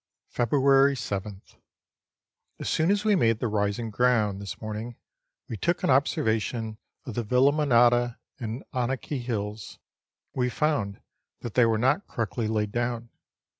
February 0.29 0.95
7th. 0.95 1.57
As 2.57 2.67
soon 2.67 2.89
as 2.89 3.05
we 3.05 3.15
made 3.15 3.37
the 3.39 3.47
rising 3.47 3.91
ground 3.91 4.41
this 4.41 4.59
morning 4.59 4.95
we 5.47 5.55
took 5.57 5.83
an 5.83 5.91
observation 5.91 6.79
of 7.05 7.13
the 7.13 7.23
Villamanata 7.23 8.17
and 8.39 8.63
Anakie 8.73 9.21
Hills, 9.21 9.77
and 10.33 10.39
we 10.41 10.49
found 10.49 11.01
that 11.41 11.53
they 11.53 11.67
were 11.67 11.77
not 11.77 12.07
correctly 12.07 12.47
laid 12.47 12.71
down. 12.71 13.11